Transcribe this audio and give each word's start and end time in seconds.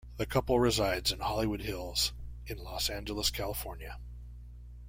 The 0.17 0.25
couple 0.25 0.59
resides 0.59 1.11
in 1.11 1.19
Hollywood 1.19 1.61
Hills 1.61 2.11
in 2.47 2.57
Los 2.57 2.89
Angeles, 2.89 3.29
California. 3.29 3.99